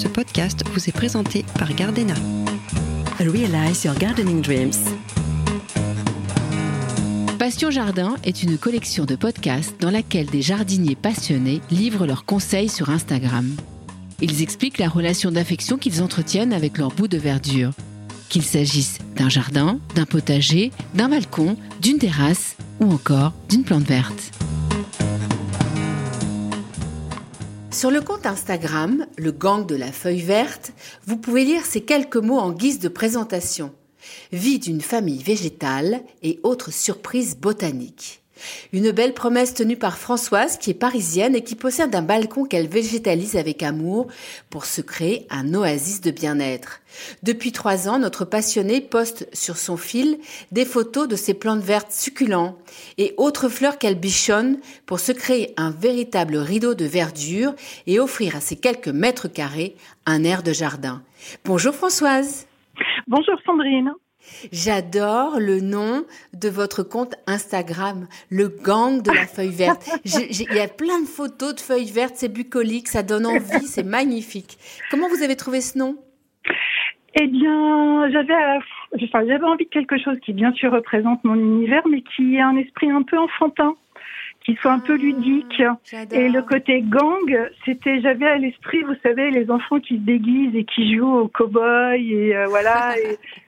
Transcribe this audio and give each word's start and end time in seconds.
Ce 0.00 0.08
podcast 0.08 0.64
vous 0.72 0.88
est 0.88 0.92
présenté 0.92 1.44
par 1.58 1.74
Gardena. 1.74 2.14
Realize 3.18 3.84
your 3.84 3.94
gardening 3.94 4.40
dreams. 4.40 4.72
Passion 7.38 7.70
Jardin 7.70 8.14
est 8.24 8.42
une 8.42 8.56
collection 8.56 9.04
de 9.04 9.14
podcasts 9.14 9.78
dans 9.78 9.90
laquelle 9.90 10.24
des 10.24 10.40
jardiniers 10.40 10.96
passionnés 10.96 11.60
livrent 11.70 12.06
leurs 12.06 12.24
conseils 12.24 12.70
sur 12.70 12.88
Instagram. 12.88 13.54
Ils 14.22 14.40
expliquent 14.40 14.78
la 14.78 14.88
relation 14.88 15.30
d'affection 15.30 15.76
qu'ils 15.76 16.02
entretiennent 16.02 16.54
avec 16.54 16.78
leur 16.78 16.92
bout 16.92 17.06
de 17.06 17.18
verdure. 17.18 17.72
Qu'il 18.30 18.42
s'agisse 18.42 19.00
d'un 19.16 19.28
jardin, 19.28 19.80
d'un 19.96 20.06
potager, 20.06 20.70
d'un 20.94 21.10
balcon, 21.10 21.58
d'une 21.82 21.98
terrasse 21.98 22.56
ou 22.80 22.90
encore 22.90 23.34
d'une 23.50 23.64
plante 23.64 23.84
verte. 23.84 24.39
Sur 27.72 27.92
le 27.92 28.00
compte 28.00 28.26
Instagram, 28.26 29.06
le 29.16 29.30
gang 29.30 29.64
de 29.64 29.76
la 29.76 29.92
feuille 29.92 30.22
verte, 30.22 30.72
vous 31.06 31.16
pouvez 31.16 31.44
lire 31.44 31.64
ces 31.64 31.80
quelques 31.80 32.16
mots 32.16 32.40
en 32.40 32.50
guise 32.50 32.80
de 32.80 32.88
présentation. 32.88 33.72
Vie 34.32 34.58
d'une 34.58 34.80
famille 34.80 35.22
végétale 35.22 36.02
et 36.22 36.40
autres 36.42 36.72
surprises 36.72 37.36
botaniques. 37.36 38.22
Une 38.72 38.90
belle 38.90 39.14
promesse 39.14 39.54
tenue 39.54 39.76
par 39.76 39.98
Françoise 39.98 40.58
qui 40.58 40.70
est 40.70 40.74
parisienne 40.74 41.34
et 41.34 41.42
qui 41.42 41.54
possède 41.54 41.94
un 41.94 42.02
balcon 42.02 42.44
qu'elle 42.44 42.68
végétalise 42.68 43.36
avec 43.36 43.62
amour 43.62 44.08
pour 44.50 44.64
se 44.64 44.80
créer 44.80 45.26
un 45.30 45.54
oasis 45.54 46.00
de 46.00 46.10
bien-être. 46.10 46.80
Depuis 47.22 47.52
trois 47.52 47.88
ans, 47.88 47.98
notre 47.98 48.24
passionnée 48.24 48.80
poste 48.80 49.28
sur 49.32 49.56
son 49.56 49.76
fil 49.76 50.18
des 50.52 50.64
photos 50.64 51.08
de 51.08 51.16
ses 51.16 51.34
plantes 51.34 51.62
vertes 51.62 51.92
succulentes 51.92 52.56
et 52.98 53.14
autres 53.16 53.48
fleurs 53.48 53.78
qu'elle 53.78 53.98
bichonne 53.98 54.58
pour 54.86 55.00
se 55.00 55.12
créer 55.12 55.54
un 55.56 55.70
véritable 55.70 56.36
rideau 56.36 56.74
de 56.74 56.84
verdure 56.84 57.54
et 57.86 58.00
offrir 58.00 58.36
à 58.36 58.40
ses 58.40 58.56
quelques 58.56 58.88
mètres 58.88 59.28
carrés 59.28 59.76
un 60.06 60.24
air 60.24 60.42
de 60.42 60.52
jardin. 60.52 61.02
Bonjour 61.44 61.74
Françoise. 61.74 62.46
Bonjour 63.06 63.36
Sandrine. 63.44 63.92
J'adore 64.52 65.38
le 65.38 65.60
nom 65.60 66.04
de 66.34 66.48
votre 66.48 66.82
compte 66.82 67.14
Instagram, 67.26 68.06
le 68.30 68.48
gang 68.48 69.02
de 69.02 69.10
la 69.10 69.26
feuille 69.26 69.54
verte. 69.54 69.88
Il 70.04 70.54
y 70.54 70.60
a 70.60 70.68
plein 70.68 71.00
de 71.00 71.06
photos 71.06 71.54
de 71.54 71.60
feuilles 71.60 71.90
vertes, 71.90 72.14
c'est 72.16 72.32
bucolique, 72.32 72.88
ça 72.88 73.02
donne 73.02 73.26
envie, 73.26 73.66
c'est 73.66 73.84
magnifique. 73.84 74.58
Comment 74.90 75.08
vous 75.08 75.22
avez 75.22 75.36
trouvé 75.36 75.60
ce 75.60 75.78
nom? 75.78 75.96
Eh 77.14 77.26
bien, 77.26 78.10
j'avais, 78.10 78.34
enfin, 79.02 79.26
j'avais 79.26 79.44
envie 79.44 79.64
de 79.64 79.70
quelque 79.70 79.98
chose 79.98 80.16
qui 80.24 80.32
bien 80.32 80.52
sûr 80.52 80.72
représente 80.72 81.24
mon 81.24 81.34
univers, 81.34 81.86
mais 81.88 82.02
qui 82.02 82.38
a 82.38 82.46
un 82.46 82.56
esprit 82.56 82.90
un 82.90 83.02
peu 83.02 83.18
enfantin 83.18 83.74
qu'il 84.44 84.56
soit 84.58 84.72
un 84.72 84.78
peu 84.78 84.96
ludique. 84.96 85.62
Et 86.12 86.28
le 86.28 86.42
côté 86.42 86.82
gang, 86.82 87.48
c'était, 87.64 88.00
j'avais 88.00 88.26
à 88.26 88.38
l'esprit, 88.38 88.82
vous 88.82 88.94
savez, 89.02 89.30
les 89.30 89.50
enfants 89.50 89.80
qui 89.80 89.96
se 89.96 90.02
déguisent 90.02 90.54
et 90.54 90.64
qui 90.64 90.96
jouent 90.96 91.18
au 91.18 91.28
cow-boy 91.28 92.12
et 92.12 92.36
euh, 92.36 92.46
voilà. 92.46 92.94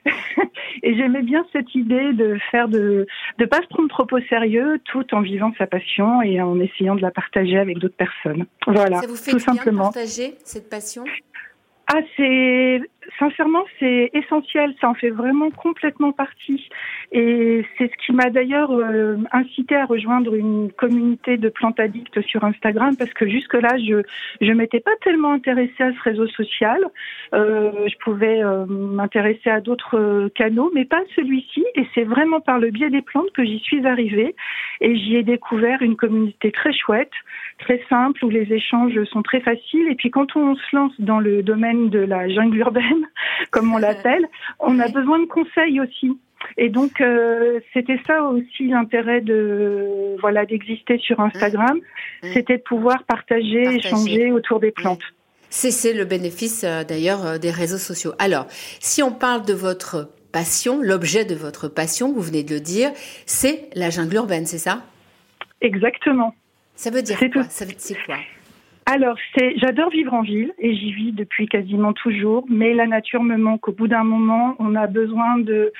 et, 0.83 0.95
j'aimais 0.95 1.23
bien 1.23 1.45
cette 1.51 1.73
idée 1.73 2.13
de 2.13 2.37
faire 2.51 2.67
de, 2.67 3.07
de 3.39 3.45
pas 3.45 3.61
se 3.61 3.67
prendre 3.67 3.89
trop 3.89 4.07
au 4.11 4.21
sérieux, 4.29 4.79
tout 4.85 5.13
en 5.13 5.21
vivant 5.21 5.51
sa 5.57 5.67
passion 5.67 6.21
et 6.21 6.41
en 6.41 6.59
essayant 6.59 6.95
de 6.95 7.01
la 7.01 7.11
partager 7.11 7.57
avec 7.57 7.79
d'autres 7.79 7.97
personnes. 7.97 8.45
Voilà. 8.67 9.01
Ça 9.01 9.07
vous 9.07 9.15
fait 9.15 9.31
tout 9.31 9.39
simplement. 9.39 9.85
partager 9.85 10.35
cette 10.43 10.69
passion? 10.69 11.03
Ah, 11.87 11.99
c'est 12.15 12.81
sincèrement, 13.19 13.63
c'est 13.79 14.09
essentiel. 14.13 14.73
Ça 14.81 14.89
en 14.89 14.93
fait 14.93 15.09
vraiment 15.09 15.49
complètement 15.51 16.11
partie. 16.11 16.69
Et 17.11 17.65
c'est 17.77 17.91
ce 17.91 18.05
qui 18.05 18.13
m'a 18.13 18.29
d'ailleurs 18.29 18.71
euh, 18.71 19.17
incité 19.31 19.75
à 19.75 19.85
rejoindre 19.85 20.33
une 20.35 20.71
communauté 20.71 21.37
de 21.37 21.49
plantes 21.49 21.79
addicts 21.79 22.21
sur 22.21 22.43
Instagram 22.43 22.95
parce 22.97 23.13
que 23.13 23.27
jusque-là, 23.27 23.77
je 23.77 24.01
je 24.41 24.51
m'étais 24.51 24.79
pas 24.79 24.95
tellement 25.01 25.33
intéressée 25.33 25.83
à 25.83 25.91
ce 25.93 26.01
réseau 26.01 26.27
social. 26.27 26.79
Euh, 27.33 27.71
je 27.87 27.97
pouvais 28.03 28.43
euh, 28.43 28.65
m'intéresser 28.65 29.49
à 29.49 29.61
d'autres 29.61 30.29
canaux, 30.35 30.71
mais 30.73 30.85
pas 30.85 31.01
celui-ci. 31.15 31.63
Et 31.75 31.85
c'est 31.93 32.03
vraiment 32.03 32.41
par 32.41 32.59
le 32.59 32.71
biais 32.71 32.89
des 32.89 33.01
plantes 33.01 33.31
que 33.33 33.43
j'y 33.43 33.59
suis 33.59 33.85
arrivée. 33.85 34.35
Et 34.81 34.95
j'y 34.95 35.15
ai 35.15 35.23
découvert 35.23 35.81
une 35.81 35.95
communauté 35.95 36.51
très 36.51 36.73
chouette, 36.73 37.11
très 37.59 37.81
simple, 37.89 38.23
où 38.25 38.29
les 38.29 38.51
échanges 38.51 39.01
sont 39.05 39.21
très 39.21 39.39
faciles. 39.39 39.87
Et 39.89 39.95
puis 39.95 40.11
quand 40.11 40.35
on 40.35 40.55
se 40.55 40.75
lance 40.75 40.93
dans 40.99 41.19
le 41.19 41.43
domaine 41.43 41.89
de 41.89 41.99
la 41.99 42.27
jungle 42.29 42.57
urbaine, 42.57 42.92
comme 43.51 43.73
on 43.73 43.77
l'appelle, 43.77 44.27
on 44.59 44.79
a 44.79 44.87
besoin 44.87 45.19
de 45.19 45.25
conseils 45.25 45.79
aussi. 45.79 46.17
Et 46.57 46.69
donc 46.69 46.99
euh, 46.99 47.59
c'était 47.73 47.99
ça 48.05 48.21
aussi 48.23 48.67
l'intérêt 48.67 49.21
de 49.21 50.17
voilà 50.19 50.45
d'exister 50.45 50.97
sur 50.97 51.19
Instagram, 51.21 51.77
mmh. 51.77 52.27
Mmh. 52.27 52.33
c'était 52.33 52.57
de 52.57 52.63
pouvoir 52.63 53.03
partager, 53.03 53.63
échanger 53.75 54.31
autour 54.31 54.59
des 54.59 54.71
plantes. 54.71 55.03
C'est 55.55 55.93
le 55.93 56.03
bénéfice 56.03 56.63
euh, 56.63 56.83
d'ailleurs 56.83 57.25
euh, 57.25 57.37
des 57.37 57.51
réseaux 57.51 57.77
sociaux. 57.77 58.13
Alors, 58.17 58.47
si 58.79 59.03
on 59.03 59.11
parle 59.11 59.45
de 59.45 59.53
votre 59.53 60.09
passion, 60.31 60.81
l'objet 60.81 61.25
de 61.25 61.35
votre 61.35 61.67
passion, 61.67 62.11
vous 62.11 62.21
venez 62.21 62.43
de 62.43 62.55
le 62.55 62.59
dire, 62.59 62.91
c'est 63.27 63.69
la 63.75 63.91
jungle 63.91 64.15
urbaine, 64.15 64.47
c'est 64.47 64.57
ça? 64.57 64.81
Exactement. 65.61 66.33
Ça 66.75 66.89
veut 66.89 67.03
dire 67.03 67.19
quoi? 67.31 67.43
Ça 67.43 67.65
veut 67.65 67.73
dire 67.73 67.97
quoi? 68.07 68.17
Alors, 68.85 69.17
c'est, 69.37 69.53
j'adore 69.57 69.89
vivre 69.89 70.13
en 70.13 70.21
ville 70.21 70.53
et 70.59 70.75
j'y 70.75 70.91
vis 70.91 71.11
depuis 71.11 71.47
quasiment 71.47 71.93
toujours, 71.93 72.45
mais 72.49 72.73
la 72.73 72.85
nature 72.85 73.23
me 73.23 73.37
manque. 73.37 73.67
Au 73.67 73.71
bout 73.71 73.87
d'un 73.87 74.03
moment, 74.03 74.55
on 74.59 74.75
a 74.75 74.87
besoin 74.87 75.37
de 75.37 75.71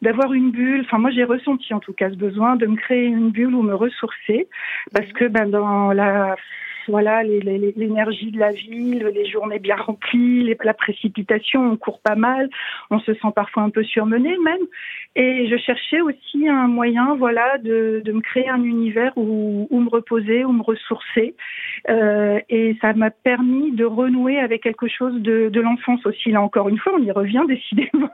d'avoir 0.00 0.32
une 0.32 0.52
bulle. 0.52 0.82
Enfin, 0.84 0.98
moi, 0.98 1.10
j'ai 1.10 1.24
ressenti 1.24 1.74
en 1.74 1.80
tout 1.80 1.92
cas 1.92 2.10
ce 2.10 2.14
besoin 2.14 2.56
de 2.56 2.66
me 2.66 2.76
créer 2.76 3.06
une 3.06 3.30
bulle 3.30 3.54
ou 3.54 3.62
me 3.62 3.74
ressourcer, 3.74 4.48
parce 4.92 5.10
que 5.12 5.26
ben, 5.26 5.50
dans 5.50 5.92
la 5.92 6.36
voilà, 6.88 7.22
l'énergie 7.22 8.30
de 8.30 8.38
la 8.38 8.52
ville, 8.52 9.10
les 9.14 9.26
journées 9.26 9.58
bien 9.58 9.76
remplies, 9.76 10.54
la 10.64 10.74
précipitation, 10.74 11.72
on 11.72 11.76
court 11.76 12.00
pas 12.00 12.14
mal, 12.14 12.48
on 12.90 12.98
se 13.00 13.14
sent 13.14 13.32
parfois 13.34 13.62
un 13.62 13.70
peu 13.70 13.84
surmené 13.84 14.36
même. 14.38 14.66
Et 15.16 15.48
je 15.48 15.56
cherchais 15.56 16.00
aussi 16.00 16.48
un 16.48 16.68
moyen, 16.68 17.16
voilà, 17.16 17.58
de, 17.58 18.02
de 18.04 18.12
me 18.12 18.20
créer 18.20 18.48
un 18.48 18.62
univers 18.62 19.12
où, 19.16 19.66
où, 19.70 19.80
me 19.80 19.88
reposer, 19.88 20.44
où 20.44 20.52
me 20.52 20.62
ressourcer. 20.62 21.34
Euh, 21.88 22.38
et 22.48 22.76
ça 22.80 22.92
m'a 22.92 23.10
permis 23.10 23.72
de 23.72 23.84
renouer 23.84 24.38
avec 24.38 24.62
quelque 24.62 24.86
chose 24.86 25.20
de, 25.20 25.48
de 25.48 25.60
l'enfance 25.60 26.04
aussi. 26.06 26.30
Là 26.30 26.40
encore 26.40 26.68
une 26.68 26.78
fois, 26.78 26.92
on 26.96 27.02
y 27.02 27.10
revient 27.10 27.42
décidément, 27.48 28.10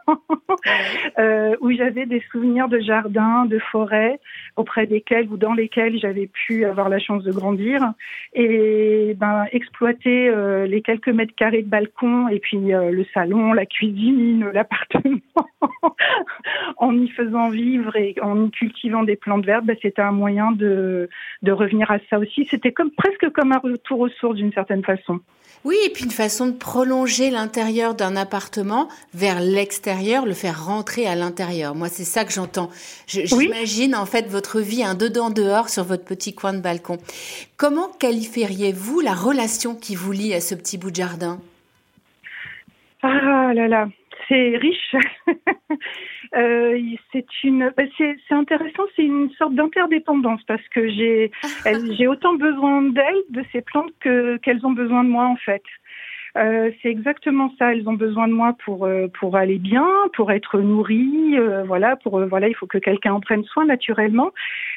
euh, 1.19 1.55
où 1.61 1.71
j'avais 1.73 2.07
des 2.07 2.23
souvenirs 2.33 2.69
de 2.69 2.79
jardin, 2.79 3.45
de 3.45 3.59
forêt, 3.59 4.19
auprès 4.57 4.87
desquels 4.87 5.29
ou 5.29 5.37
dans 5.37 5.53
lesquels 5.53 5.99
j'avais 5.99 6.29
pu 6.29 6.65
avoir 6.65 6.89
la 6.89 6.99
chance 6.99 7.23
de 7.23 7.33
grandir. 7.33 7.93
Et 8.33 8.64
ben, 9.17 9.47
exploiter 9.53 10.29
euh, 10.29 10.67
les 10.67 10.83
quelques 10.83 11.09
mètres 11.09 11.35
carrés 11.37 11.63
de 11.63 11.69
balcon 11.69 12.29
et 12.29 12.39
puis 12.39 12.73
euh, 12.73 12.91
le 12.91 13.05
salon, 13.15 13.53
la 13.53 13.67
cuisine, 13.67 14.49
l'appartement, 14.55 15.21
en 16.77 16.97
y 16.97 17.09
faisant 17.09 17.49
vivre 17.51 17.97
et 17.97 18.15
en 18.23 18.47
y 18.47 18.51
cultivant 18.51 19.03
des 19.03 19.17
plantes 19.17 19.45
vertes, 19.45 19.65
ben, 19.65 19.77
c'était 19.81 20.03
un 20.03 20.13
moyen 20.13 20.53
de, 20.53 21.09
de 21.43 21.53
revenir 21.53 21.91
à 21.91 21.99
ça 22.11 22.19
aussi. 22.19 22.47
C'était 22.51 22.73
comme 22.73 22.91
presque 22.91 23.31
comme 23.31 23.53
un 23.53 23.59
retour 23.59 24.01
aux 24.01 24.09
sources 24.09 24.37
d'une 24.37 24.53
certaine 24.53 24.85
façon. 24.85 25.21
Oui, 25.65 25.77
et 25.87 25.89
puis 25.89 26.05
une 26.05 26.11
façon 26.11 26.49
de 26.49 26.53
prolonger 26.53 27.31
l'intérieur 27.31 27.95
d'un 27.95 28.17
appartement 28.17 28.89
vers 29.15 29.41
l'extérieur, 29.41 30.27
le 30.27 30.35
faire 30.35 30.67
rentrer 30.67 31.07
à 31.07 31.15
l'intérieur. 31.15 31.75
Moi, 31.75 31.89
c'est 31.89 32.05
ça 32.05 32.27
que 32.27 32.33
j'entends. 32.33 32.69
J'imagine 33.07 33.95
en 33.95 34.05
fait 34.05 34.29
votre 34.29 34.61
vie 34.61 34.85
un 34.85 34.95
dedans-dehors 34.95 35.71
sur 35.71 35.85
votre 35.85 36.05
petit 36.05 36.35
coin 36.35 36.53
de 36.53 36.61
balcon. 36.61 36.99
Comment 37.57 37.89
qualifieriez-vous 38.55 39.01
la 39.01 39.15
relation 39.15 39.75
qui 39.75 39.95
vous 39.95 40.13
lie 40.13 40.35
à 40.35 40.41
ce 40.41 40.55
petit 40.55 40.79
bout 40.79 40.91
de 40.91 40.97
jardin? 40.97 41.41
Ah 43.03 43.53
là 43.55 43.69
là, 43.69 43.89
c'est 44.29 44.57
riche. 44.57 44.95
euh, 46.37 46.79
c'est 47.13 47.27
une, 47.43 47.73
bah, 47.77 47.83
c'est 47.99 48.17
intéressant, 48.31 48.85
c'est 48.97 49.03
une 49.03 49.31
sorte 49.33 49.55
d'interdépendance 49.55 50.43
parce 50.47 50.67
que 50.69 50.89
j'ai, 50.89 51.31
j'ai 51.99 52.07
autant 52.07 52.35
besoin 52.35 52.83
d'elles, 52.83 53.25
de 53.31 53.45
ces 53.53 53.61
plantes 53.61 53.93
que 54.01 54.37
qu'elles 54.39 54.65
ont 54.65 54.73
besoin 54.73 55.05
de 55.05 55.11
moi 55.11 55.27
en 55.27 55.37
fait. 55.37 55.63
Euh, 56.37 56.71
c'est 56.83 56.89
exactement 56.89 57.53
ça. 57.59 57.73
Elles 57.73 57.89
ont 57.89 57.95
besoin 57.95 58.27
de 58.27 58.33
moi 58.33 58.57
pour 58.65 58.87
euh, 58.87 59.07
pour 59.21 59.37
aller 59.37 59.59
bien, 59.59 59.87
pour 60.15 60.33
être 60.33 60.59
nourries, 60.61 61.37
euh, 61.39 61.63
voilà, 61.65 61.97
pour 61.97 62.25
voilà, 62.27 62.49
il 62.49 62.55
faut 62.55 62.67
que 62.67 62.79
quelqu'un 62.79 63.15
en 63.15 63.21
prenne 63.21 63.45
soin 63.45 63.67
naturellement, 63.67 64.33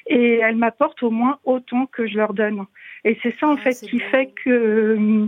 et 0.07 0.35
elles 0.35 0.55
m'apportent 0.55 1.01
au 1.03 1.09
moins 1.09 1.39
autant 1.45 1.85
que 1.87 2.07
je 2.07 2.17
leur 2.17 2.33
donne. 2.33 2.65
Et 3.03 3.17
c'est 3.21 3.37
ça 3.39 3.47
en 3.47 3.55
ah, 3.55 3.61
fait 3.61 3.73
qui 3.73 3.99
fait 3.99 4.31
que 4.43 5.27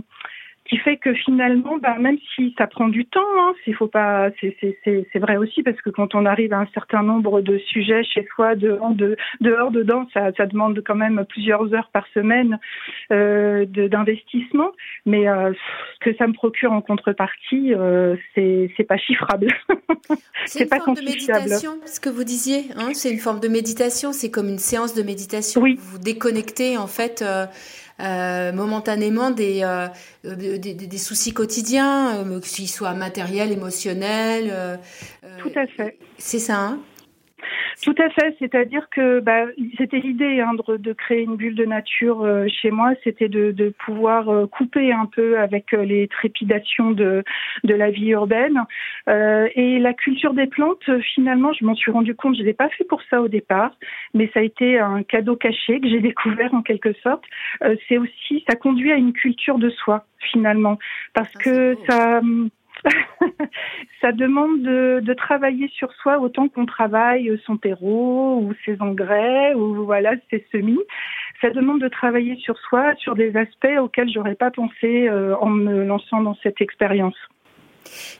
qui 0.70 0.78
fait 0.78 0.98
que 0.98 1.12
finalement, 1.12 1.78
bah, 1.78 1.96
même 1.98 2.16
si 2.34 2.54
ça 2.56 2.68
prend 2.68 2.88
du 2.88 3.04
temps, 3.04 3.20
hein, 3.38 3.54
s'il 3.64 3.74
faut 3.74 3.88
pas, 3.88 4.30
c'est 4.40 5.18
vrai 5.18 5.36
aussi 5.36 5.64
parce 5.64 5.80
que 5.82 5.90
quand 5.90 6.14
on 6.14 6.24
arrive 6.24 6.52
à 6.52 6.60
un 6.60 6.68
certain 6.72 7.02
nombre 7.02 7.40
de 7.40 7.58
sujets 7.58 8.04
chez 8.04 8.24
soi, 8.34 8.54
dehors, 8.54 8.94
de, 8.94 9.16
dehors 9.40 9.72
dedans, 9.72 10.06
ça, 10.14 10.30
ça 10.36 10.46
demande 10.46 10.80
quand 10.86 10.94
même 10.94 11.24
plusieurs 11.28 11.74
heures 11.74 11.90
par 11.92 12.06
semaine 12.14 12.60
euh, 13.10 13.66
d'investissement. 13.66 14.70
Mais 15.06 15.28
euh, 15.28 15.52
que 16.00 16.14
ça 16.14 16.28
me 16.28 16.34
procure 16.34 16.70
en 16.70 16.82
contrepartie, 16.82 17.74
euh, 17.74 18.14
c'est 18.36 18.86
pas 18.86 18.96
chiffrable. 18.96 19.48
c'est 20.46 20.70
pas 20.70 20.78
forme 20.78 20.94
de 20.94 21.02
méditation, 21.02 21.72
ce 21.84 21.98
que 21.98 22.10
vous 22.10 22.24
disiez. 22.24 22.66
Hein 22.76 22.90
c'est 22.94 23.10
une 23.10 23.18
forme 23.18 23.40
de 23.40 23.48
méditation. 23.48 24.12
C'est 24.12 24.30
comme 24.30 24.48
une 24.48 24.58
séance 24.58 24.94
de 24.94 25.02
méditation. 25.02 25.62
Oui. 25.62 25.74
Vous 25.80 25.98
déconnectez 25.98 26.78
en 26.78 26.86
fait. 26.86 27.24
Euh, 28.00 28.40
euh, 28.50 28.52
momentanément 28.52 29.30
des, 29.30 29.60
euh, 29.62 29.88
des, 30.24 30.58
des, 30.58 30.98
soucis 30.98 31.32
quotidiens, 31.32 32.16
euh, 32.16 32.40
qu'ils 32.40 32.68
soient 32.68 32.94
matériels, 32.94 33.52
émotionnels. 33.52 34.50
Euh, 34.50 34.76
Tout 35.38 35.52
à 35.54 35.66
fait. 35.66 35.96
C'est 36.18 36.38
ça. 36.38 36.58
Hein? 36.58 36.80
Tout 37.82 37.94
à 37.98 38.10
fait, 38.10 38.36
c'est-à-dire 38.38 38.88
que 38.90 39.20
bah, 39.20 39.46
c'était 39.78 39.98
l'idée 40.00 40.40
hein, 40.40 40.52
de, 40.54 40.76
de, 40.76 40.92
créer 40.92 41.22
une 41.22 41.36
bulle 41.36 41.54
de 41.54 41.64
nature 41.64 42.22
euh, 42.22 42.46
chez 42.48 42.70
moi, 42.70 42.92
c'était 43.02 43.28
de, 43.28 43.52
de, 43.52 43.70
pouvoir 43.70 44.28
euh, 44.28 44.46
couper 44.46 44.92
un 44.92 45.06
peu 45.06 45.38
avec 45.38 45.72
euh, 45.72 45.84
les 45.84 46.06
trépidations 46.08 46.90
de, 46.90 47.24
de 47.64 47.74
la 47.74 47.90
vie 47.90 48.10
urbaine. 48.10 48.60
et 49.08 49.78
la 49.78 49.94
culture 49.94 50.34
des 50.34 50.46
plantes, 50.46 50.90
finalement, 51.14 51.52
je 51.52 51.64
m'en 51.64 51.74
suis 51.74 51.90
rendu 51.90 52.14
compte, 52.14 52.36
je 52.36 52.42
l'ai 52.42 52.52
pas 52.52 52.68
fait 52.68 52.84
pour 52.84 53.02
ça 53.08 53.20
au 53.22 53.28
départ, 53.28 53.72
mais 54.14 54.30
ça 54.34 54.40
a 54.40 54.42
été 54.42 54.78
un 54.78 55.02
cadeau 55.02 55.36
caché 55.36 55.80
que 55.80 55.88
j'ai 55.88 56.00
découvert 56.00 56.52
en 56.54 56.62
quelque 56.62 56.92
sorte. 57.02 57.24
C'est 57.88 57.98
aussi, 57.98 58.44
ça 58.48 58.56
conduit 58.56 58.92
à 58.92 58.96
une 58.96 59.12
culture 59.12 59.58
de 59.58 59.70
soi 59.70 60.04
finalement, 60.18 60.78
parce 61.14 61.32
ah, 61.36 61.42
que 61.42 61.76
ça 61.88 62.18
hum, 62.18 62.50
ça 64.00 64.12
demande 64.12 64.62
de, 64.62 65.00
de, 65.00 65.14
travailler 65.14 65.68
sur 65.68 65.92
soi 65.94 66.18
autant 66.18 66.48
qu'on 66.48 66.66
travaille 66.66 67.38
son 67.46 67.56
terreau 67.56 68.38
ou 68.40 68.52
ses 68.64 68.80
engrais 68.80 69.54
ou 69.54 69.84
voilà 69.84 70.12
ses 70.30 70.46
semis. 70.50 70.80
Ça 71.40 71.50
demande 71.50 71.80
de 71.80 71.88
travailler 71.88 72.36
sur 72.36 72.58
soi, 72.58 72.94
sur 72.96 73.14
des 73.14 73.36
aspects 73.36 73.78
auxquels 73.80 74.10
j'aurais 74.12 74.34
pas 74.34 74.50
pensé 74.50 75.08
euh, 75.08 75.36
en 75.36 75.48
me 75.48 75.84
lançant 75.84 76.20
dans 76.22 76.36
cette 76.42 76.60
expérience. 76.60 77.16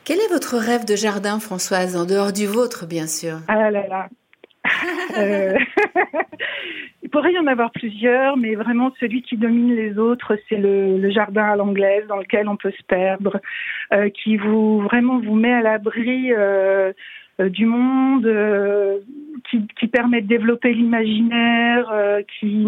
Quel 0.05 0.19
est 0.19 0.33
votre 0.33 0.57
rêve 0.57 0.85
de 0.85 0.97
jardin, 0.97 1.39
Françoise, 1.39 1.97
en 1.97 2.07
dehors 2.07 2.33
du 2.33 2.47
vôtre, 2.47 2.87
bien 2.87 3.07
sûr? 3.07 3.39
Ah 3.49 3.71
là 3.71 3.71
là, 3.71 4.09
euh, 5.17 5.59
il 7.03 7.09
pourrait 7.11 7.33
y 7.33 7.39
en 7.39 7.47
avoir 7.47 7.71
plusieurs, 7.71 8.37
mais 8.37 8.55
vraiment 8.55 8.93
celui 9.01 9.23
qui 9.23 9.37
domine 9.37 9.75
les 9.75 9.99
autres, 9.99 10.39
c'est 10.49 10.57
le, 10.57 11.11
jardin 11.11 11.45
à 11.45 11.57
l'anglaise 11.57 12.07
dans 12.07 12.17
lequel 12.17 12.49
on 12.49 12.57
peut 12.57 12.73
se 12.73 12.83
perdre, 12.85 13.41
euh, 13.93 14.11
qui 14.11 14.37
vous 14.37 14.81
vraiment 14.81 15.19
vous 15.19 15.35
met 15.35 15.53
à 15.53 15.63
l'abri 15.63 16.33
euh, 16.33 16.93
du 17.39 17.65
monde, 17.65 18.29
qui, 19.49 19.89
permet 19.89 20.21
de 20.21 20.27
développer 20.27 20.75
l'imaginaire, 20.75 21.91
qui 22.39 22.67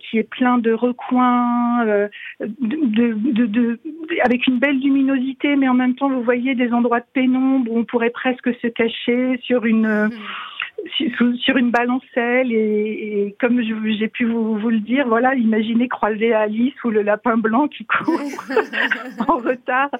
qui 0.00 0.18
est 0.18 0.28
plein 0.28 0.58
de 0.58 0.72
recoins, 0.72 2.08
de, 2.40 3.80
avec 4.22 4.46
une 4.46 4.58
belle 4.58 4.78
luminosité, 4.78 5.56
mais 5.56 5.68
en 5.68 5.74
même 5.74 5.94
temps, 5.94 6.10
vous 6.10 6.22
voyez 6.22 6.54
des 6.54 6.72
endroits 6.72 7.00
de 7.00 7.06
pénombre 7.14 7.70
où 7.72 7.78
on 7.78 7.84
pourrait 7.84 8.10
presque 8.10 8.54
se 8.60 8.66
cacher 8.66 9.40
sur 9.42 9.64
une, 9.64 10.08
mmh 10.08 10.10
sur 10.96 11.56
une 11.56 11.70
balancelle 11.70 12.52
et, 12.52 13.34
comme 13.40 13.60
j'ai 13.62 14.08
pu 14.08 14.24
vous, 14.26 14.58
vous, 14.58 14.70
le 14.70 14.80
dire, 14.80 15.06
voilà, 15.08 15.34
imaginez 15.34 15.88
croiser 15.88 16.32
Alice 16.32 16.74
ou 16.84 16.90
le 16.90 17.02
lapin 17.02 17.36
blanc 17.36 17.68
qui 17.68 17.86
court 17.86 18.20
en 19.28 19.38
retard. 19.38 19.90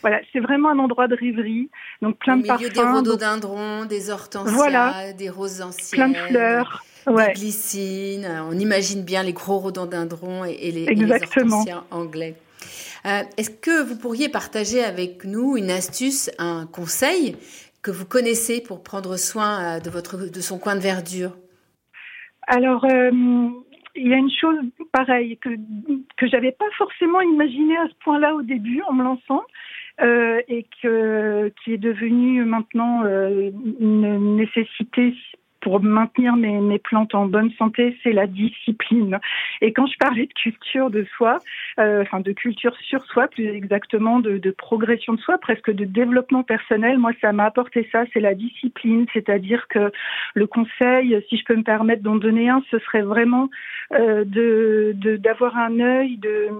Voilà, 0.00 0.20
c'est 0.32 0.40
vraiment 0.40 0.70
un 0.70 0.78
endroit 0.78 1.08
de 1.08 1.14
rêverie, 1.14 1.68
donc 2.02 2.18
plein 2.18 2.36
de 2.36 2.46
parfums. 2.46 2.72
des 2.72 2.80
rhododendrons, 2.80 3.84
des 3.86 4.10
hortensias, 4.10 5.12
des 5.12 5.30
roses 5.30 5.62
anciennes. 5.62 6.12
Plein 6.12 6.22
de 6.22 6.28
fleurs. 6.28 6.84
Des 7.06 7.32
glycines, 7.34 8.26
on 8.50 8.58
imagine 8.58 9.02
bien 9.02 9.22
les 9.22 9.34
gros 9.34 9.58
rhododendrons 9.58 10.44
et, 10.44 10.70
les, 10.70 10.84
et 10.84 10.94
les 10.94 11.12
hortensias 11.12 11.84
anglais. 11.90 12.34
Euh, 13.06 13.22
Est-ce 13.36 13.50
que 13.50 13.82
vous 13.82 13.96
pourriez 13.96 14.30
partager 14.30 14.82
avec 14.82 15.24
nous 15.24 15.58
une 15.58 15.70
astuce, 15.70 16.30
un 16.38 16.66
conseil 16.66 17.36
que 17.84 17.90
vous 17.90 18.06
connaissez 18.06 18.62
pour 18.62 18.82
prendre 18.82 19.16
soin 19.16 19.76
euh, 19.76 19.80
de, 19.80 19.90
votre, 19.90 20.16
de 20.16 20.40
son 20.40 20.58
coin 20.58 20.74
de 20.74 20.80
verdure? 20.80 21.36
Alors, 22.46 22.84
euh, 22.86 23.10
il 23.94 24.08
y 24.08 24.14
a 24.14 24.16
une 24.16 24.30
chose 24.30 24.58
pareille 24.90 25.36
que, 25.36 25.50
que 26.16 26.26
j'avais 26.26 26.52
pas 26.52 26.70
forcément 26.76 27.20
imaginé 27.20 27.76
à 27.76 27.86
ce 27.88 27.94
point-là 28.02 28.34
au 28.34 28.42
début 28.42 28.82
en 28.88 28.94
me 28.94 29.04
lançant. 29.04 29.42
Euh, 30.00 30.40
et 30.48 30.66
que, 30.82 31.52
qui 31.62 31.74
est 31.74 31.78
devenue 31.78 32.44
maintenant 32.44 33.04
une 33.06 34.34
nécessité 34.34 35.14
pour 35.74 35.82
maintenir 35.82 36.36
mes, 36.36 36.60
mes, 36.60 36.78
plantes 36.78 37.16
en 37.16 37.26
bonne 37.26 37.50
santé, 37.58 37.98
c'est 38.04 38.12
la 38.12 38.28
discipline. 38.28 39.18
Et 39.60 39.72
quand 39.72 39.86
je 39.86 39.96
parlais 39.98 40.26
de 40.26 40.32
culture 40.32 40.88
de 40.88 41.04
soi, 41.16 41.40
euh, 41.80 42.02
enfin 42.02 42.20
de 42.20 42.30
culture 42.30 42.76
sur 42.76 43.04
soi, 43.06 43.26
plus 43.26 43.48
exactement 43.48 44.20
de, 44.20 44.38
de, 44.38 44.50
progression 44.52 45.14
de 45.14 45.20
soi, 45.20 45.36
presque 45.38 45.72
de 45.72 45.84
développement 45.84 46.44
personnel, 46.44 46.98
moi 46.98 47.10
ça 47.20 47.32
m'a 47.32 47.46
apporté 47.46 47.88
ça, 47.90 48.04
c'est 48.12 48.20
la 48.20 48.34
discipline, 48.34 49.06
c'est-à-dire 49.12 49.66
que 49.66 49.90
le 50.34 50.46
conseil, 50.46 51.20
si 51.28 51.38
je 51.38 51.44
peux 51.44 51.56
me 51.56 51.64
permettre 51.64 52.04
d'en 52.04 52.14
donner 52.14 52.48
un, 52.48 52.62
ce 52.70 52.78
serait 52.78 53.02
vraiment 53.02 53.50
euh, 53.94 54.22
de 54.24 54.94
d'avoir 55.16 55.56
un 55.56 55.80
œil 55.80 56.18
de 56.18 56.50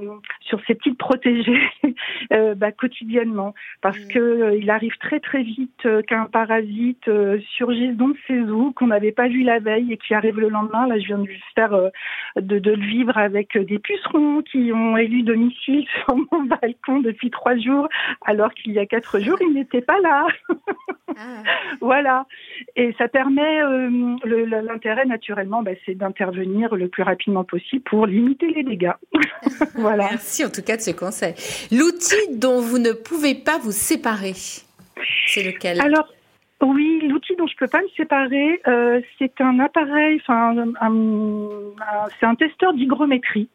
sur 0.41 0.61
ces 0.67 0.75
petites 0.75 0.99
protégées 0.99 1.63
euh, 2.33 2.57
bah, 2.57 2.73
quotidiennement, 2.73 3.55
parce 3.81 4.05
mmh. 4.07 4.09
que 4.09 4.57
il 4.59 4.71
arrive 4.71 4.97
très 4.99 5.21
très 5.21 5.45
vite 5.45 5.87
qu'un 6.09 6.25
parasite 6.25 7.09
surgisse 7.57 7.97
dans 7.97 8.13
ses 8.27 8.41
os 8.41 8.73
qu'on 8.75 8.91
pas 9.13 9.29
vu 9.29 9.43
la 9.43 9.59
veille 9.59 9.93
et 9.93 9.97
qui 9.97 10.15
arrive 10.15 10.39
le 10.39 10.49
lendemain. 10.49 10.87
Là, 10.87 10.99
je 10.99 11.07
viens 11.07 11.19
de 11.19 11.29
faire 11.55 11.73
euh, 11.73 11.89
de, 12.37 12.59
de, 12.59 12.73
le 12.73 12.87
vivre 12.87 13.17
avec 13.17 13.57
des 13.57 13.79
pucerons 13.79 14.43
qui 14.43 14.73
ont 14.73 14.97
élu 14.97 15.23
domicile 15.23 15.87
sur 16.05 16.17
mon 16.17 16.45
balcon 16.45 17.01
depuis 17.01 17.31
trois 17.31 17.57
jours, 17.57 17.89
alors 18.25 18.53
qu'il 18.55 18.73
y 18.73 18.79
a 18.79 18.87
quatre 18.87 19.21
jours, 19.21 19.39
ils 19.41 19.55
n'étaient 19.55 19.81
pas 19.81 20.01
là. 20.01 20.27
Ah. 21.17 21.43
voilà. 21.81 22.27
Et 22.77 22.95
ça 22.99 23.09
permet 23.09 23.63
euh, 23.63 24.17
l'intérêt 24.25 25.07
naturellement, 25.07 25.63
bah, 25.63 25.73
c'est 25.85 25.95
d'intervenir 25.95 26.75
le 26.75 26.89
plus 26.89 27.03
rapidement 27.03 27.45
possible 27.45 27.83
pour 27.85 28.07
limiter 28.07 28.49
les 28.49 28.63
dégâts. 28.63 28.95
voilà. 29.75 30.09
Merci 30.11 30.45
en 30.45 30.51
tout 30.51 30.63
cas 30.63 30.77
de 30.77 30.83
ce 30.83 30.91
conseil. 30.91 31.35
L'outil 31.71 32.37
dont 32.39 32.61
vous 32.61 32.79
ne 32.79 32.93
pouvez 32.93 33.35
pas 33.35 33.59
vous 33.59 33.73
séparer, 33.73 34.33
c'est 34.35 35.43
lequel? 35.43 35.81
Alors, 35.81 36.09
oui, 36.65 37.01
l'outil 37.09 37.37
dont 37.37 37.47
je 37.47 37.57
peux 37.57 37.69
pas 37.69 37.83
me 37.83 37.89
séparer, 37.97 38.61
euh, 38.67 39.01
c'est 39.19 39.41
un 39.41 39.59
appareil, 39.61 40.21
enfin, 40.27 40.55
c'est 42.19 42.27
un 42.27 42.35
testeur 42.35 42.73
d'hygrométrie 42.75 43.49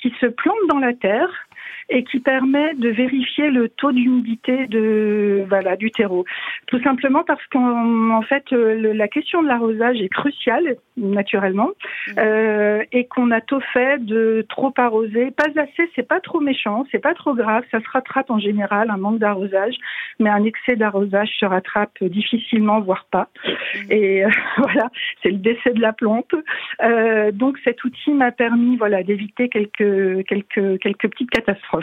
qui 0.00 0.12
se 0.20 0.26
plante 0.26 0.58
dans 0.68 0.78
la 0.78 0.92
terre 0.92 1.47
et 1.90 2.04
qui 2.04 2.20
permet 2.20 2.74
de 2.74 2.88
vérifier 2.88 3.50
le 3.50 3.68
taux 3.68 3.92
d'humidité 3.92 4.66
de 4.66 5.44
voilà 5.48 5.76
du 5.76 5.90
terreau. 5.90 6.24
Tout 6.66 6.80
simplement 6.82 7.24
parce 7.24 7.44
qu'en 7.46 8.22
fait 8.22 8.44
euh, 8.52 8.92
la 8.94 9.08
question 9.08 9.42
de 9.42 9.48
l'arrosage 9.48 10.00
est 10.00 10.08
cruciale 10.08 10.76
naturellement 10.96 11.68
mmh. 11.68 12.12
euh, 12.18 12.82
et 12.92 13.06
qu'on 13.06 13.30
a 13.30 13.40
tôt 13.40 13.60
fait 13.72 14.04
de 14.04 14.44
trop 14.48 14.72
arroser, 14.76 15.30
pas 15.30 15.48
assez, 15.56 15.90
c'est 15.94 16.06
pas 16.06 16.20
trop 16.20 16.40
méchant, 16.40 16.84
c'est 16.90 16.98
pas 16.98 17.14
trop 17.14 17.34
grave, 17.34 17.64
ça 17.70 17.80
se 17.80 17.88
rattrape 17.90 18.30
en 18.30 18.38
général 18.38 18.90
un 18.90 18.96
manque 18.96 19.18
d'arrosage, 19.18 19.74
mais 20.18 20.30
un 20.30 20.44
excès 20.44 20.76
d'arrosage 20.76 21.30
se 21.38 21.46
rattrape 21.46 22.02
difficilement 22.02 22.80
voire 22.80 23.06
pas. 23.10 23.28
Mmh. 23.44 23.92
Et 23.92 24.24
euh, 24.24 24.28
voilà, 24.58 24.90
c'est 25.22 25.30
le 25.30 25.38
décès 25.38 25.70
de 25.70 25.80
la 25.80 25.92
plante. 25.92 26.34
Euh, 26.82 27.32
donc 27.32 27.58
cet 27.64 27.82
outil 27.84 28.12
m'a 28.12 28.32
permis 28.32 28.76
voilà 28.76 29.02
d'éviter 29.02 29.48
quelques 29.48 30.26
quelques 30.26 30.78
quelques 30.80 31.08
petites 31.08 31.30
catastrophes. 31.30 31.77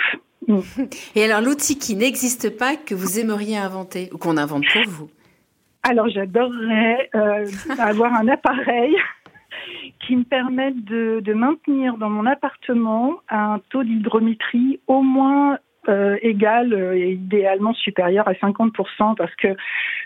Et 1.15 1.23
alors, 1.23 1.41
l'outil 1.41 1.77
qui 1.77 1.95
n'existe 1.95 2.55
pas, 2.57 2.75
que 2.75 2.95
vous 2.95 3.19
aimeriez 3.19 3.57
inventer 3.57 4.09
ou 4.13 4.17
qu'on 4.17 4.37
invente 4.37 4.63
pour 4.71 4.83
vous? 4.87 5.09
Alors, 5.83 6.09
j'adorerais 6.09 7.09
euh, 7.15 7.45
avoir 7.79 8.13
un 8.13 8.27
appareil 8.27 8.95
qui 10.05 10.15
me 10.15 10.23
permette 10.23 10.83
de, 10.83 11.19
de, 11.23 11.33
maintenir 11.33 11.97
dans 11.97 12.09
mon 12.09 12.25
appartement 12.25 13.15
un 13.29 13.59
taux 13.69 13.83
d'hydrométrie 13.83 14.79
au 14.87 15.01
moins 15.01 15.57
euh, 15.89 16.17
égal 16.21 16.73
euh, 16.73 16.93
et 16.93 17.11
idéalement 17.11 17.73
supérieur 17.73 18.27
à 18.27 18.33
50% 18.33 19.15
parce 19.15 19.33
que 19.35 19.49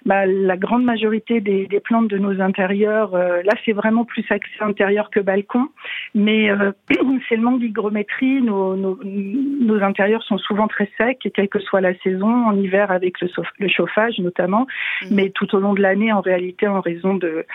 bah, 0.05 0.25
la 0.25 0.57
grande 0.57 0.83
majorité 0.83 1.41
des, 1.41 1.67
des, 1.67 1.79
plantes 1.79 2.07
de 2.07 2.17
nos 2.17 2.41
intérieurs, 2.41 3.15
euh, 3.15 3.41
là 3.43 3.53
c'est 3.65 3.74
vraiment 3.74 4.05
plus 4.05 4.25
accès 4.29 4.62
intérieur 4.62 5.09
que 5.09 5.19
balcon, 5.19 5.69
mais 6.15 6.50
euh, 6.50 6.71
c'est 7.29 7.36
le 7.36 7.41
manque 7.41 7.59
d'hygrométrie. 7.59 8.41
Nos, 8.41 8.75
nos, 8.75 9.00
nos, 9.03 9.83
intérieurs 9.83 10.24
sont 10.24 10.38
souvent 10.38 10.67
très 10.67 10.89
secs, 10.98 11.17
quelle 11.33 11.50
que 11.50 11.59
soit 11.59 11.81
la 11.81 11.98
saison, 12.00 12.45
en 12.45 12.55
hiver 12.55 12.91
avec 12.91 13.19
le, 13.21 13.29
le 13.59 13.67
chauffage 13.67 14.19
notamment, 14.19 14.67
mmh. 15.03 15.15
mais 15.15 15.29
tout 15.29 15.53
au 15.55 15.59
long 15.59 15.74
de 15.74 15.81
l'année 15.81 16.12
en 16.12 16.21
réalité 16.21 16.67
en 16.67 16.81
raison 16.81 17.15
de, 17.15 17.45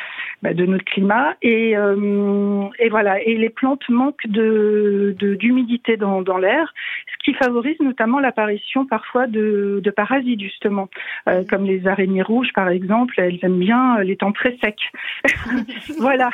bah, 0.42 0.54
de 0.54 0.66
notre 0.66 0.84
climat. 0.84 1.34
Et, 1.42 1.72
et 1.72 2.88
voilà, 2.88 3.22
et 3.22 3.36
les 3.36 3.50
plantes 3.50 3.88
manquent 3.88 4.26
de 4.26 5.14
d'humidité 5.18 5.96
dans, 5.96 6.22
dans 6.22 6.38
l'air, 6.38 6.72
ce 7.06 7.24
qui 7.24 7.34
favorise 7.34 7.78
notamment 7.80 8.13
l'apparition 8.18 8.86
parfois 8.86 9.26
de, 9.26 9.82
parasites 9.94 10.40
justement, 10.40 10.88
euh, 11.28 11.42
mm. 11.42 11.46
comme 11.46 11.64
les 11.64 11.86
araignées 11.86 12.22
rouges 12.22 12.52
par 12.54 12.68
exemple. 12.68 13.14
Elles 13.18 13.38
aiment 13.42 13.60
bien 13.60 14.00
les 14.00 14.16
temps 14.16 14.32
très 14.32 14.56
secs. 14.62 14.76
voilà. 15.98 16.30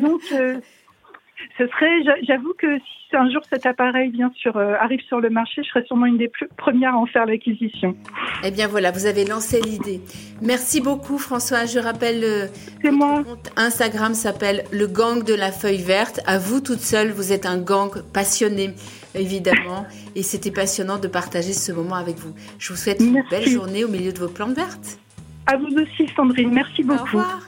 Donc 0.00 0.22
euh, 0.32 0.58
ce 1.58 1.66
serait, 1.66 2.02
j'avoue 2.22 2.54
que 2.58 2.78
si 2.78 3.16
un 3.16 3.30
jour 3.30 3.42
cet 3.50 3.66
appareil 3.66 4.10
vient 4.10 4.30
sur, 4.36 4.56
euh, 4.56 4.74
arrive 4.80 5.00
sur 5.02 5.20
le 5.20 5.30
marché, 5.30 5.62
je 5.62 5.68
serais 5.68 5.84
sûrement 5.86 6.06
une 6.06 6.18
des 6.18 6.28
plus 6.28 6.48
premières 6.56 6.94
à 6.94 6.98
en 6.98 7.06
faire 7.06 7.26
l'acquisition. 7.26 7.96
Eh 8.44 8.50
bien 8.50 8.68
voilà, 8.68 8.90
vous 8.90 9.06
avez 9.06 9.24
lancé 9.24 9.60
l'idée. 9.60 10.00
Merci 10.42 10.80
beaucoup 10.80 11.18
François. 11.18 11.66
Je 11.66 11.78
rappelle, 11.78 12.24
euh, 12.24 12.46
c'est 12.82 12.90
moi. 12.90 13.22
Compte 13.24 13.52
Instagram 13.56 14.14
s'appelle 14.14 14.64
le 14.72 14.86
gang 14.86 15.24
de 15.24 15.34
la 15.34 15.52
feuille 15.52 15.82
verte. 15.82 16.20
À 16.26 16.38
vous 16.38 16.60
toute 16.60 16.80
seule, 16.80 17.10
vous 17.10 17.32
êtes 17.32 17.46
un 17.46 17.58
gang 17.58 17.90
passionné 18.12 18.70
évidemment. 19.16 19.86
Et 20.14 20.22
c'était 20.22 20.50
passionnant 20.50 20.98
de 20.98 21.08
partager 21.08 21.52
ce 21.52 21.72
moment 21.72 21.96
avec 21.96 22.18
vous. 22.18 22.34
Je 22.58 22.72
vous 22.72 22.78
souhaite 22.78 23.00
une 23.00 23.22
belle 23.30 23.48
journée 23.48 23.84
au 23.84 23.88
milieu 23.88 24.12
de 24.12 24.18
vos 24.18 24.28
plantes 24.28 24.54
vertes. 24.54 24.98
À 25.46 25.56
vous 25.56 25.74
aussi, 25.76 26.10
Sandrine. 26.14 26.50
Merci 26.52 26.82
beaucoup. 26.82 27.18
Au 27.18 27.20
revoir. 27.20 27.40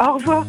Au 0.00 0.14
revoir. 0.14 0.46